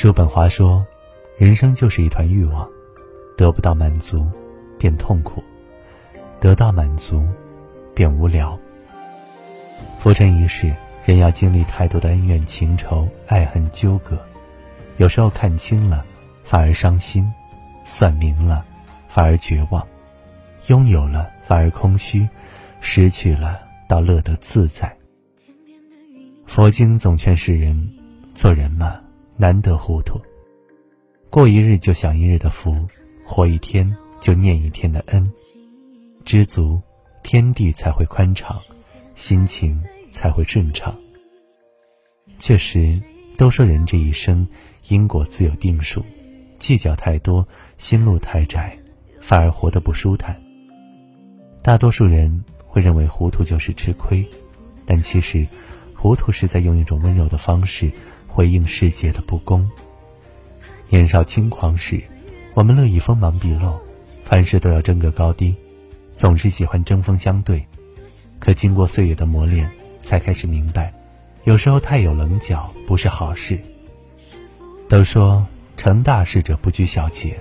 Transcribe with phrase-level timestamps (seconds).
[0.00, 0.82] 叔本华说
[1.36, 2.66] ：“人生就是一团欲望，
[3.36, 4.26] 得不到满足，
[4.78, 5.42] 便痛苦；
[6.40, 7.22] 得到满足，
[7.94, 8.58] 便无聊。
[9.98, 10.74] 浮沉一世，
[11.04, 14.18] 人要经历太多的恩怨情仇、爱恨纠葛，
[14.96, 16.02] 有时候看清了，
[16.44, 17.22] 反而伤心；
[17.84, 18.64] 算明了，
[19.06, 19.86] 反而绝望；
[20.68, 22.26] 拥有了，反而空虚；
[22.80, 24.96] 失去了，倒乐得自在。
[26.46, 27.86] 佛经总劝世人，
[28.32, 28.98] 做人嘛。”
[29.40, 30.20] 难得糊涂，
[31.30, 32.86] 过一日就享一日的福，
[33.24, 33.90] 活一天
[34.20, 35.32] 就念一天的恩，
[36.26, 36.78] 知足，
[37.22, 38.60] 天地才会宽敞，
[39.14, 40.94] 心情才会顺畅。
[42.38, 43.00] 确实，
[43.38, 44.46] 都说人这一生
[44.88, 46.04] 因果自有定数，
[46.58, 47.48] 计较太多，
[47.78, 48.78] 心路太窄，
[49.22, 50.38] 反而活得不舒坦。
[51.62, 54.22] 大多数人会认为糊涂就是吃亏，
[54.84, 55.48] 但其实，
[55.96, 57.90] 糊涂是在用一种温柔的方式。
[58.32, 59.68] 回应世界的不公。
[60.88, 62.02] 年少轻狂时，
[62.54, 63.78] 我们乐意锋芒毕露，
[64.24, 65.54] 凡事都要争个高低，
[66.14, 67.64] 总是喜欢针锋相对。
[68.38, 69.70] 可经过岁月的磨练，
[70.02, 70.92] 才开始明白，
[71.44, 73.60] 有时候太有棱角不是好事。
[74.88, 77.38] 都说成大事者不拘小节，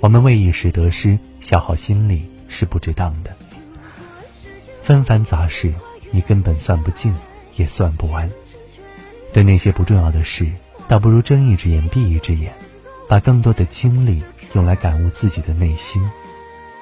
[0.00, 3.36] 我们为一时得失消耗心力是不值当的。
[4.82, 5.72] 纷繁杂事，
[6.10, 7.14] 你根本算不尽，
[7.54, 8.28] 也算不完。
[9.32, 10.50] 对那些不重要的事，
[10.86, 12.52] 倒不如睁一只眼闭一只眼，
[13.08, 16.02] 把更多的精力用来感悟自己的内心，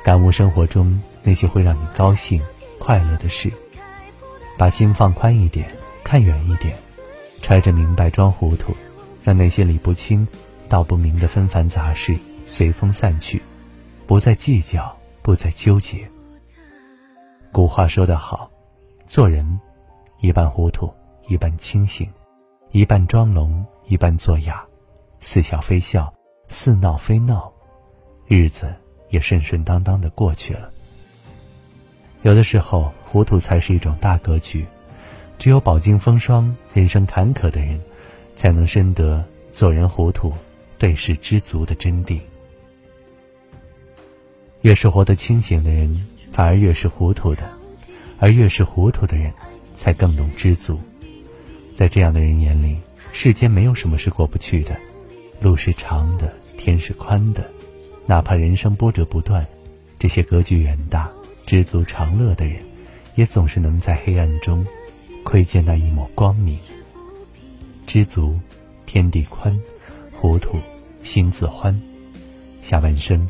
[0.03, 2.43] 感悟生活中那些会让你高兴、
[2.79, 3.53] 快乐的事，
[4.59, 5.71] 把心放宽一点，
[6.03, 6.77] 看远一点，
[7.41, 8.75] 揣着明白装糊涂，
[9.23, 10.27] 让那些理不清、
[10.69, 13.41] 道不明的纷繁杂事随风散去，
[14.09, 16.11] 不再计较，不再纠结。
[17.53, 18.51] 古话说得好，
[19.07, 19.61] 做人
[20.21, 20.93] 一半糊涂，
[21.29, 22.11] 一半清醒。
[22.73, 24.65] 一半装聋，一半作哑，
[25.19, 26.13] 似笑非笑，
[26.47, 27.53] 似闹非闹，
[28.29, 28.73] 日子
[29.09, 30.71] 也顺顺当当的过去了。
[32.23, 34.65] 有的时候，糊涂才是一种大格局。
[35.37, 37.81] 只有饱经风霜、人生坎坷的人，
[38.37, 40.33] 才能深得做人糊涂、
[40.79, 42.21] 对事知足的真谛。
[44.61, 47.43] 越是活得清醒的人，反而越是糊涂的；
[48.21, 49.33] 而越是糊涂的人，
[49.75, 50.79] 才更懂知足。
[51.81, 52.77] 在这样的人眼里，
[53.11, 54.77] 世间没有什么是过不去的，
[55.41, 57.51] 路是长的，天是宽的，
[58.05, 59.47] 哪怕人生波折不断，
[59.99, 61.11] 这些格局远大、
[61.47, 62.59] 知足常乐的人，
[63.15, 64.63] 也总是能在黑暗中
[65.25, 66.59] 窥见那一抹光明。
[67.87, 68.39] 知足，
[68.85, 69.59] 天地宽；
[70.13, 70.59] 糊涂，
[71.03, 71.75] 心自欢。
[72.61, 73.27] 下半生，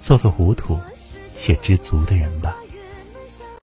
[0.00, 0.76] 做个糊涂
[1.36, 2.56] 且知足的人吧。